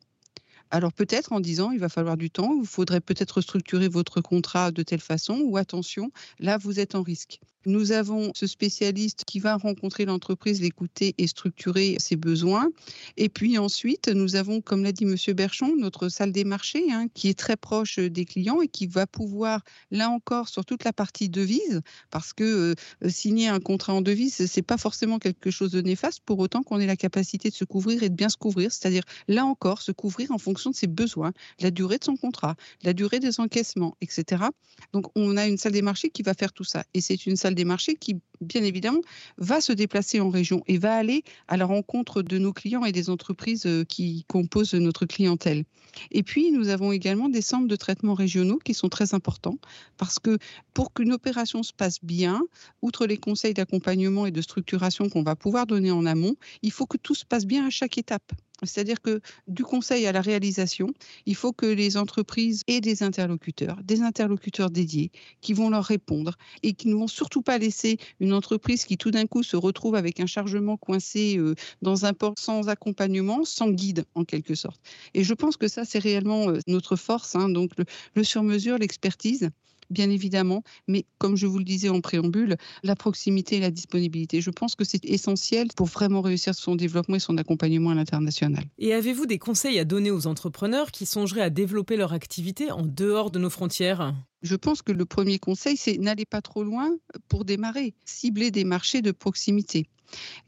Alors 0.72 0.94
peut-être 0.94 1.32
en 1.32 1.40
disant 1.40 1.70
il 1.72 1.80
va 1.80 1.90
falloir 1.90 2.18
du 2.18 2.32
temps, 2.32 2.56
il 2.62 2.68
faudrait 2.68 3.02
peut-être 3.02 3.42
structurer 3.42 3.88
votre 3.88 4.20
contrat 4.22 4.72
de 4.72 4.82
telle 4.84 5.00
façon 5.00 5.42
ou 5.44 5.58
attention, 5.58 6.12
là 6.40 6.58
vous 6.58 6.80
êtes 6.80 6.96
en 6.96 7.04
risque. 7.04 7.40
Nous 7.70 7.92
avons 7.92 8.32
ce 8.34 8.48
spécialiste 8.48 9.26
qui 9.26 9.40
va 9.40 9.56
rencontrer 9.56 10.06
l'entreprise, 10.06 10.60
l'écouter 10.60 11.14
et 11.20 11.28
structurer 11.28 11.98
ses 12.00 12.16
besoins. 12.16 12.70
Et 13.16 13.30
puis 13.30 13.60
ensuite, 13.60 14.08
nous 14.08 14.36
avons, 14.36 14.60
comme 14.60 14.84
l'a 14.84 14.92
dit 14.92 15.04
M. 15.04 15.16
Berchon, 15.36 15.76
notre 15.78 16.10
salle 16.10 16.32
des 16.32 16.46
marchés 16.46 16.92
hein, 16.92 17.06
qui 17.14 17.30
est 17.30 17.38
très 17.38 17.58
proche 17.58 18.00
des 18.00 18.26
clients 18.26 18.60
et 18.62 18.68
qui 18.68 18.88
va 18.88 19.06
pouvoir, 19.06 19.62
là 19.92 20.10
encore, 20.10 20.50
sur 20.50 20.66
toute 20.66 20.84
la 20.84 20.94
partie 20.94 21.30
devise, 21.30 21.82
parce 22.10 22.34
que 22.34 22.74
euh, 23.04 23.10
signer 23.10 23.50
un 23.50 23.60
contrat 23.60 23.94
en 23.94 24.02
devise, 24.02 24.48
ce 24.48 24.60
n'est 24.60 24.64
pas 24.64 24.78
forcément 24.78 25.20
quelque 25.20 25.52
chose 25.52 25.70
de 25.70 25.82
néfaste 25.82 26.22
pour 26.26 26.40
autant 26.40 26.64
qu'on 26.64 26.80
ait 26.80 26.88
la 26.88 26.98
capacité 26.98 27.52
de 27.52 27.56
se 27.56 27.66
couvrir 27.66 28.02
et 28.02 28.10
de 28.10 28.16
bien 28.16 28.30
se 28.30 28.38
couvrir, 28.38 28.72
c'est-à-dire 28.72 29.04
là 29.28 29.46
encore, 29.46 29.84
se 29.84 29.92
couvrir 29.92 30.32
en 30.32 30.40
fonction 30.40 30.72
de 30.72 30.76
ses 30.76 30.88
besoins, 30.88 31.34
la 31.60 31.70
durée 31.70 32.00
de 32.00 32.04
son 32.04 32.16
contrat, 32.16 32.56
la 32.82 32.94
durée 32.94 33.20
des 33.20 33.40
encaissements, 33.40 33.96
etc. 34.02 34.46
Donc 34.92 35.06
on 35.14 35.38
a 35.38 35.46
une 35.46 35.58
salle 35.58 35.74
des 35.74 35.84
marchés 35.84 36.10
qui 36.10 36.24
va 36.24 36.34
faire 36.34 36.52
tout 36.52 36.64
ça. 36.64 36.84
Et 36.96 37.02
c'est 37.02 37.28
une 37.28 37.36
salle 37.36 37.54
des 37.60 37.66
marchés 37.66 37.96
qui, 37.96 38.16
bien 38.40 38.64
évidemment, 38.64 39.02
va 39.38 39.60
se 39.60 39.74
déplacer 39.74 40.22
en 40.22 40.30
région 40.30 40.64
et 40.68 40.78
va 40.78 40.96
aller 40.96 41.24
à 41.50 41.58
la 41.58 41.66
rencontre 41.66 42.22
de 42.22 42.38
nos 42.38 42.54
clients 42.54 42.86
et 42.86 42.94
des 42.94 43.10
entreprises 43.10 43.66
euh, 43.66 43.84
qui 43.84 44.24
composent 44.30 44.74
notre 44.76 45.06
clientèle. 45.06 45.66
Et 46.12 46.24
puis, 46.24 46.52
nous 46.52 46.70
avons 46.70 46.94
également 46.94 47.28
des 47.28 47.42
centres 47.42 47.68
de 47.68 47.76
traitement 47.76 48.14
régionaux 48.14 48.60
qui 48.64 48.74
sont 48.74 48.88
très 48.88 49.14
importants 49.14 49.58
parce 49.98 50.20
que 50.20 50.38
pour 50.74 50.94
qu'une 50.94 51.12
opération 51.12 51.62
se 51.64 51.74
passe 51.74 52.00
bien, 52.02 52.42
outre 52.82 53.06
les 53.06 53.18
conseils 53.18 53.54
d'accompagnement 53.54 54.26
et 54.26 54.32
de 54.32 54.42
structuration 54.42 55.10
qu'on 55.10 55.24
va 55.24 55.36
pouvoir 55.36 55.66
donner 55.68 55.92
en 55.92 56.06
amont, 56.06 56.36
il 56.62 56.72
faut 56.72 56.86
que 56.86 56.98
tout 56.98 57.16
se 57.16 57.26
passe 57.26 57.46
bien 57.46 57.68
à 57.68 57.70
chaque 57.70 57.98
étape. 57.98 58.32
C'est-à-dire 58.64 59.02
que 59.02 59.22
du 59.48 59.64
conseil 59.64 60.06
à 60.06 60.12
la 60.12 60.22
réalisation, 60.22 60.88
il 61.26 61.36
faut 61.36 61.54
que 61.54 61.66
les 61.66 61.98
entreprises 61.98 62.64
aient 62.68 62.82
des 62.82 63.04
interlocuteurs, 63.04 63.78
des 63.84 64.02
interlocuteurs 64.02 64.70
dédiés 64.70 65.12
qui 65.42 65.54
vont 65.54 65.70
leur 65.70 65.86
répondre 65.86 66.36
et 66.64 66.74
qui 66.74 66.88
ne 66.88 66.96
vont 66.96 67.08
surtout 67.08 67.42
pas 67.42 67.58
laisser 67.58 67.98
une 68.20 68.34
entreprise 68.34 68.86
qui 68.86 68.98
tout 68.98 69.12
d'un 69.12 69.28
coup 69.28 69.44
se 69.44 69.56
retrouve 69.58 69.96
avec 69.96 70.20
un 70.20 70.26
chargement 70.26 70.78
coincé 70.78 71.38
euh, 71.38 71.56
dans 71.82 72.06
un 72.06 72.14
port 72.14 72.34
sans 72.38 72.70
accompagnement, 72.70 73.46
sans 73.46 73.70
guide 73.70 74.06
en 74.16 74.26
quelque 74.26 74.56
sorte. 74.56 74.82
Et 75.14 75.24
je 75.24 75.34
pense 75.34 75.58
que 75.58 75.68
ça, 75.68 75.86
c'est 75.86 76.00
réellement 76.00 76.50
euh, 76.50 76.60
notre 76.68 76.96
force, 76.96 77.36
hein, 77.36 77.50
donc 77.50 77.72
le, 77.78 77.86
le 78.16 78.24
sur-mesure, 78.24 78.78
l'expertise 78.78 79.50
bien 79.90 80.10
évidemment, 80.10 80.64
mais 80.88 81.06
comme 81.18 81.36
je 81.36 81.48
vous 81.48 81.58
le 81.58 81.64
disais 81.64 81.90
en 81.90 82.02
préambule, 82.02 82.58
la 82.84 82.96
proximité 82.96 83.58
et 83.58 83.60
la 83.60 83.72
disponibilité. 83.72 84.42
Je 84.42 84.52
pense 84.52 84.76
que 84.76 84.84
c'est 84.84 85.04
essentiel 85.06 85.68
pour 85.76 85.88
vraiment 85.88 86.22
réussir 86.22 86.54
son 86.56 86.76
développement 86.76 87.16
et 87.16 87.20
son 87.20 87.38
accompagnement 87.38 87.92
à 87.92 87.96
l'international. 87.96 88.64
Et 88.78 88.94
avez-vous 88.94 89.26
des 89.26 89.40
conseils 89.40 89.80
à 89.80 89.86
donner 89.86 90.12
aux 90.12 90.28
entrepreneurs 90.28 90.92
qui 90.92 91.06
songeraient 91.06 91.42
à 91.42 91.50
développer 91.50 91.98
leur 91.98 92.14
activité 92.14 92.72
en 92.72 92.86
dehors 92.86 93.32
de 93.32 93.40
nos 93.40 93.50
frontières? 93.50 94.14
Je 94.42 94.56
pense 94.56 94.82
que 94.82 94.92
le 94.92 95.06
premier 95.06 95.38
conseil, 95.38 95.76
c'est 95.76 95.98
n'allez 95.98 96.26
pas 96.26 96.42
trop 96.42 96.64
loin 96.64 96.92
pour 97.28 97.44
démarrer. 97.44 97.94
Cibler 98.06 98.52
des 98.52 98.64
marchés 98.64 99.02
de 99.02 99.12
proximité. 99.12 99.88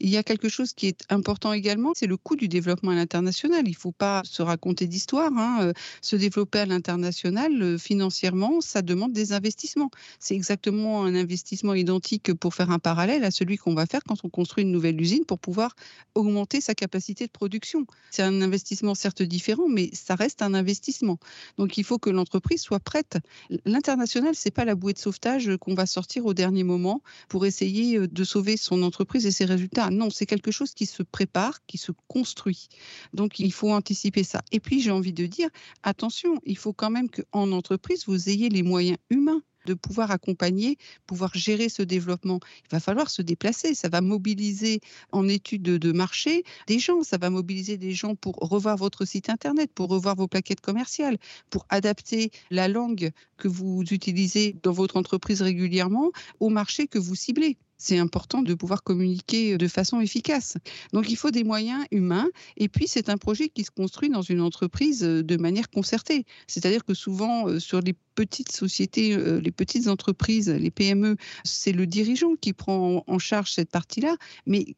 Il 0.00 0.10
y 0.10 0.16
a 0.16 0.22
quelque 0.22 0.48
chose 0.48 0.72
qui 0.72 0.86
est 0.88 1.02
important 1.08 1.52
également, 1.52 1.92
c'est 1.94 2.06
le 2.06 2.16
coût 2.16 2.36
du 2.36 2.48
développement 2.48 2.92
à 2.92 2.94
l'international. 2.94 3.62
Il 3.66 3.70
ne 3.70 3.76
faut 3.76 3.92
pas 3.92 4.22
se 4.24 4.42
raconter 4.42 4.86
d'histoire. 4.86 5.32
Hein. 5.36 5.58
Euh, 5.62 5.72
se 6.00 6.16
développer 6.16 6.60
à 6.60 6.66
l'international, 6.66 7.62
euh, 7.62 7.78
financièrement, 7.78 8.60
ça 8.60 8.82
demande 8.82 9.12
des 9.12 9.32
investissements. 9.32 9.90
C'est 10.18 10.34
exactement 10.34 11.04
un 11.04 11.14
investissement 11.14 11.74
identique 11.74 12.34
pour 12.34 12.54
faire 12.54 12.70
un 12.70 12.78
parallèle 12.78 13.24
à 13.24 13.30
celui 13.30 13.56
qu'on 13.56 13.74
va 13.74 13.86
faire 13.86 14.02
quand 14.06 14.24
on 14.24 14.28
construit 14.28 14.64
une 14.64 14.72
nouvelle 14.72 15.00
usine 15.00 15.24
pour 15.24 15.38
pouvoir 15.38 15.74
augmenter 16.14 16.60
sa 16.60 16.74
capacité 16.74 17.26
de 17.26 17.30
production. 17.30 17.86
C'est 18.10 18.22
un 18.22 18.42
investissement 18.42 18.94
certes 18.94 19.22
différent, 19.22 19.68
mais 19.68 19.90
ça 19.92 20.14
reste 20.14 20.42
un 20.42 20.54
investissement. 20.54 21.18
Donc 21.58 21.78
il 21.78 21.84
faut 21.84 21.98
que 21.98 22.10
l'entreprise 22.10 22.62
soit 22.62 22.80
prête. 22.80 23.18
L'international, 23.64 24.34
c'est 24.34 24.50
pas 24.50 24.64
la 24.64 24.74
bouée 24.74 24.92
de 24.92 24.98
sauvetage 24.98 25.56
qu'on 25.58 25.74
va 25.74 25.86
sortir 25.86 26.26
au 26.26 26.34
dernier 26.34 26.64
moment 26.64 27.02
pour 27.28 27.46
essayer 27.46 27.98
euh, 27.98 28.08
de 28.08 28.24
sauver 28.24 28.56
son 28.56 28.82
entreprise 28.82 29.26
et 29.26 29.30
ses 29.30 29.44
Non, 29.90 30.10
c'est 30.10 30.26
quelque 30.26 30.50
chose 30.50 30.74
qui 30.74 30.86
se 30.86 31.02
prépare, 31.02 31.64
qui 31.66 31.78
se 31.78 31.92
construit. 32.08 32.68
Donc, 33.12 33.38
il 33.38 33.52
faut 33.52 33.72
anticiper 33.72 34.24
ça. 34.24 34.42
Et 34.52 34.60
puis, 34.60 34.80
j'ai 34.80 34.90
envie 34.90 35.12
de 35.12 35.26
dire, 35.26 35.48
attention, 35.82 36.40
il 36.44 36.56
faut 36.56 36.72
quand 36.72 36.90
même 36.90 37.08
qu'en 37.08 37.52
entreprise, 37.52 38.04
vous 38.06 38.28
ayez 38.28 38.48
les 38.48 38.62
moyens 38.62 38.98
humains 39.10 39.42
de 39.66 39.74
pouvoir 39.74 40.10
accompagner, 40.10 40.76
pouvoir 41.06 41.32
gérer 41.34 41.68
ce 41.68 41.82
développement. 41.82 42.40
Il 42.64 42.68
va 42.70 42.80
falloir 42.80 43.10
se 43.10 43.22
déplacer, 43.22 43.74
ça 43.74 43.88
va 43.88 44.00
mobiliser 44.00 44.80
en 45.12 45.28
études 45.28 45.62
de 45.62 45.92
marché 45.92 46.44
des 46.66 46.78
gens, 46.78 47.02
ça 47.02 47.18
va 47.18 47.30
mobiliser 47.30 47.76
des 47.76 47.92
gens 47.92 48.14
pour 48.14 48.36
revoir 48.36 48.76
votre 48.76 49.04
site 49.04 49.30
internet, 49.30 49.70
pour 49.74 49.88
revoir 49.88 50.16
vos 50.16 50.28
plaquettes 50.28 50.60
commerciales, 50.60 51.18
pour 51.50 51.66
adapter 51.68 52.30
la 52.50 52.68
langue 52.68 53.10
que 53.36 53.48
vous 53.48 53.82
utilisez 53.90 54.56
dans 54.62 54.72
votre 54.72 54.96
entreprise 54.96 55.42
régulièrement 55.42 56.10
au 56.40 56.48
marché 56.48 56.86
que 56.86 56.98
vous 56.98 57.14
ciblez 57.14 57.56
c'est 57.82 57.98
important 57.98 58.42
de 58.42 58.54
pouvoir 58.54 58.84
communiquer 58.84 59.58
de 59.58 59.66
façon 59.66 60.00
efficace. 60.00 60.56
Donc 60.92 61.10
il 61.10 61.16
faut 61.16 61.32
des 61.32 61.42
moyens 61.42 61.84
humains 61.90 62.28
et 62.56 62.68
puis 62.68 62.86
c'est 62.86 63.08
un 63.08 63.16
projet 63.16 63.48
qui 63.48 63.64
se 63.64 63.72
construit 63.72 64.08
dans 64.08 64.22
une 64.22 64.40
entreprise 64.40 65.00
de 65.00 65.36
manière 65.36 65.68
concertée. 65.68 66.24
C'est-à-dire 66.46 66.84
que 66.84 66.94
souvent 66.94 67.48
euh, 67.48 67.58
sur 67.58 67.80
les 67.80 67.94
petites 68.14 68.52
sociétés, 68.52 69.14
euh, 69.14 69.40
les 69.40 69.50
petites 69.50 69.88
entreprises, 69.88 70.48
les 70.48 70.70
PME, 70.70 71.16
c'est 71.42 71.72
le 71.72 71.86
dirigeant 71.86 72.36
qui 72.40 72.52
prend 72.52 73.02
en 73.04 73.18
charge 73.18 73.52
cette 73.52 73.70
partie-là, 73.70 74.16
mais 74.46 74.76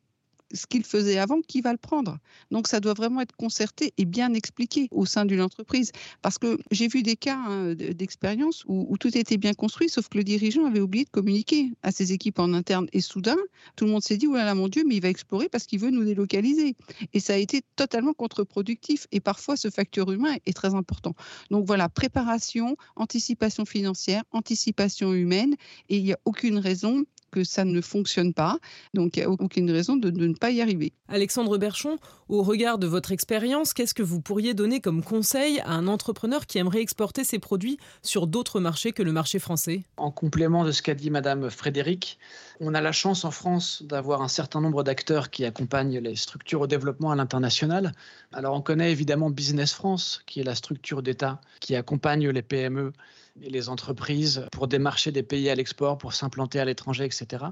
ce 0.53 0.67
qu'il 0.67 0.85
faisait 0.85 1.19
avant, 1.19 1.41
qui 1.41 1.61
va 1.61 1.73
le 1.73 1.79
prendre 1.79 2.19
Donc 2.51 2.69
ça 2.69 2.81
doit 2.81 2.95
vraiment 2.95 3.21
être 3.21 3.35
concerté 3.37 3.93
et 3.99 4.05
bien 4.05 4.35
expliqué 4.35 4.89
au 4.91 5.07
sein 5.07 5.25
d'une 5.25 5.41
entreprise. 5.41 5.93
Parce 6.23 6.39
que 6.39 6.59
j'ai 6.71 6.89
vu 6.89 7.03
des 7.03 7.17
cas 7.17 7.37
hein, 7.37 7.75
d'expérience 7.75 8.65
où, 8.67 8.97
tout 8.99 9.17
était 9.17 9.37
bien 9.37 9.55
construit, 9.55 9.89
sauf 9.89 10.09
que 10.09 10.19
le 10.19 10.25
dirigeant 10.25 10.65
avait 10.67 10.81
oublié 10.81 11.05
de 11.05 11.11
communiquer 11.11 11.73
à 11.83 11.91
ses 11.91 12.13
équipes 12.13 12.39
en 12.39 12.53
interne. 12.55 12.87
Et 12.93 13.01
soudain, 13.01 13.37
tout 13.77 13.85
le 13.85 13.91
monde 13.91 14.03
s'est 14.03 14.17
dit, 14.17 14.27
oh 14.27 14.35
là 14.35 14.45
là, 14.45 14.55
mon 14.55 14.69
Dieu, 14.69 14.85
mais 14.87 14.97
il 14.97 15.03
va 15.03 15.09
explorer 15.09 15.49
parce 15.49 15.65
qu'il 15.65 15.81
veut 15.81 15.91
nous 15.91 16.05
délocaliser. 16.05 16.77
Et 17.13 17.21
ça 17.21 17.35
a 17.35 17.37
été 17.37 17.63
totalement 17.77 18.13
contre-productif. 18.13 19.07
Et 19.13 19.21
parfois, 19.21 19.57
ce 19.57 19.71
facteur 19.71 20.11
humain 20.11 20.37
est 20.47 20.57
très 20.57 20.75
important. 20.75 21.15
Donc 21.51 21.67
voilà, 21.67 21.89
préparation, 21.89 22.77
anticipation 22.97 23.65
financière, 23.65 24.23
anticipation 24.33 25.13
humaine. 25.13 25.55
Et 25.89 25.97
il 25.97 26.05
n'y 26.05 26.13
a 26.13 26.19
aucune 26.25 26.59
raison 26.59 27.05
que 27.35 27.43
ça 27.43 27.65
ne 27.65 27.81
fonctionne 27.81 28.33
pas. 28.33 28.59
Donc, 28.95 29.17
il 29.17 29.21
n'y 29.21 29.27
a 29.27 29.31
aucune 29.31 29.69
raison 29.69 29.97
de, 29.97 30.09
de, 30.11 30.27
ne 30.29 30.35
pas 30.35 30.53
y 30.53 30.63
arriver. 30.63 30.93
Alexandre 31.09 31.59
Berchon, 31.59 31.99
au 32.29 32.45
regard 32.45 32.79
de 32.79 32.87
votre 32.87 33.11
expérience, 33.11 33.75
qu'est-ce 33.75 33.93
que 33.93 34.05
vous 34.05 34.21
pourriez 34.21 34.55
donner 34.55 34.81
comme 34.81 35.03
conseil 35.03 35.59
à 35.61 35.73
un 35.73 35.89
entrepreneur 35.89 36.47
qui 36.47 36.59
aimerait 36.59 36.81
exporter 36.81 37.25
ses 37.25 37.41
produits 37.41 37.79
sur 38.03 38.29
d'autres 38.29 38.61
marchés 38.61 38.93
que 38.93 39.03
le 39.03 39.11
marché 39.11 39.41
français? 39.41 39.83
En 39.97 40.13
complément 40.13 40.65
de 40.65 40.71
ce 40.71 40.81
qu'a 40.81 40.95
dit 40.95 41.11
Madame 41.11 41.51
Frédéric, 41.51 42.19
on 42.61 42.73
a 42.73 42.81
la 42.81 42.93
chance 42.93 43.25
en 43.25 43.33
France 43.33 43.83
d'avoir 43.83 44.23
un 44.23 44.29
certain 44.29 44.61
nombre 44.61 44.85
d'acteurs 44.85 45.31
qui 45.31 45.45
accompagnent 45.45 45.99
les 45.99 46.15
structures 46.15 46.61
au 46.61 46.67
développement 46.69 47.11
à 47.11 47.17
l'international. 47.17 47.93
Alors, 48.33 48.55
on 48.55 48.63
connaît 48.63 48.93
évidemment 48.93 49.29
Business 49.29 49.75
France, 49.75 50.23
qui 50.27 50.39
est 50.39 50.45
la 50.45 50.55
structure 50.55 51.03
d'État 51.03 51.41
qui 51.59 51.75
accompagne 51.75 52.29
les 52.29 52.43
PME 52.43 52.93
les 53.37 53.69
entreprises 53.69 54.47
pour 54.53 54.69
démarcher 54.69 55.13
des 55.13 55.23
pays 55.23 55.51
à 55.51 55.55
l'export, 55.55 55.99
pour 55.99 56.13
s'implanter 56.13 56.61
à 56.61 56.65
l'étranger, 56.65 57.05
etc. 57.05 57.47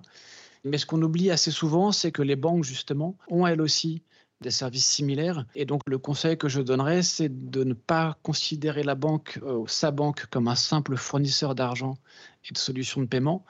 Mais 0.64 0.78
ce 0.78 0.86
qu'on 0.86 1.02
oublie 1.02 1.30
assez 1.30 1.50
souvent, 1.50 1.92
c'est 1.92 2.12
que 2.12 2.22
les 2.22 2.36
banques, 2.36 2.64
justement, 2.64 3.16
ont 3.28 3.46
elles 3.46 3.60
aussi 3.60 4.02
des 4.42 4.50
services 4.50 4.86
similaires. 4.86 5.46
Et 5.54 5.64
donc 5.64 5.80
le 5.86 5.98
conseil 5.98 6.36
que 6.36 6.48
je 6.48 6.60
donnerais, 6.60 7.02
c'est 7.02 7.50
de 7.50 7.64
ne 7.64 7.74
pas 7.74 8.18
considérer 8.22 8.82
la 8.82 8.94
banque, 8.94 9.38
euh, 9.42 9.62
sa 9.66 9.90
banque, 9.90 10.26
comme 10.26 10.48
un 10.48 10.54
simple 10.54 10.96
fournisseur 10.96 11.54
d'argent 11.54 11.94
et 12.48 12.52
de 12.52 12.58
solutions 12.58 13.00
de 13.00 13.06
paiement, 13.06 13.44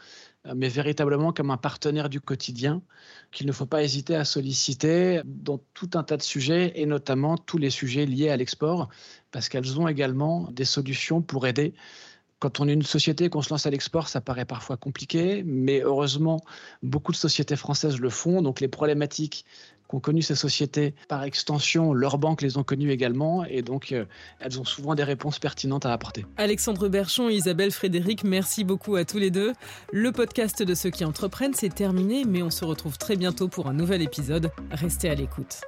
euh, 0.47 0.53
mais 0.55 0.69
véritablement 0.69 1.33
comme 1.33 1.51
un 1.51 1.57
partenaire 1.57 2.09
du 2.09 2.21
quotidien 2.21 2.83
qu'il 3.33 3.47
ne 3.47 3.53
faut 3.53 3.67
pas 3.67 3.83
hésiter 3.83 4.15
à 4.15 4.25
solliciter 4.25 5.23
dans 5.25 5.59
tout 5.75 5.91
un 5.95 6.03
tas 6.03 6.19
de 6.19 6.23
sujets 6.23 6.73
et 6.77 6.87
notamment 6.87 7.37
tous 7.37 7.59
les 7.59 7.71
sujets 7.71 8.07
liés 8.07 8.29
à 8.29 8.37
l'export, 8.37 8.89
parce 9.33 9.49
qu'elles 9.49 9.81
ont 9.81 9.89
également 9.89 10.49
des 10.53 10.67
solutions 10.67 11.23
pour 11.23 11.47
aider 11.47 11.75
quand 12.43 12.59
on 12.59 12.67
est 12.67 12.73
une 12.73 12.83
société 12.83 13.29
qu'on 13.29 13.41
se 13.41 13.51
lance 13.51 13.67
à 13.67 13.71
l'export, 13.71 14.09
ça 14.09 14.21
paraît 14.21 14.45
parfois 14.45 14.77
compliqué, 14.77 15.45
mais 15.47 15.81
heureusement, 15.81 16.41
beaucoup 16.83 17.13
de 17.13 17.17
sociétés 17.17 17.55
françaises 17.55 18.01
le 18.01 18.11
font. 18.11 18.43
Donc 18.43 18.61
les 18.61 18.67
problématiques 18.67 19.45
qu'ont 19.87 20.01
connues 20.01 20.23
ces 20.23 20.35
sociétés, 20.35 20.93
par 21.07 21.23
extension, 21.23 21.95
leurs 21.95 22.19
banques 22.19 22.43
les 22.43 22.57
ont 22.59 22.65
connues 22.65 22.91
également, 22.91 23.45
et 23.45 23.63
donc 23.63 23.93
euh, 23.93 24.07
elles 24.41 24.59
ont 24.59 24.65
souvent 24.65 24.97
des 24.97 25.05
réponses 25.05 25.39
pertinentes 25.39 25.87
à 25.87 25.93
apporter. 25.93 26.27
Alexandre 26.37 26.89
Berchon 26.89 27.31
et 27.31 27.35
Isabelle 27.35 27.71
Frédéric, 27.71 28.25
merci 28.25 28.65
beaucoup 28.65 28.97
à 28.97 29.05
tous 29.05 29.19
les 29.19 29.31
deux. 29.31 29.53
Le 29.93 30.11
podcast 30.11 30.65
de 30.65 30.75
ceux 30.75 30.91
qui 30.91 31.05
entreprennent, 31.05 31.55
c'est 31.55 31.73
terminé, 31.73 32.25
mais 32.25 32.43
on 32.43 32.51
se 32.51 32.65
retrouve 32.65 32.99
très 32.99 33.15
bientôt 33.15 33.47
pour 33.47 33.69
un 33.69 33.73
nouvel 33.73 34.03
épisode. 34.03 34.51
Restez 34.73 35.09
à 35.09 35.15
l'écoute. 35.15 35.61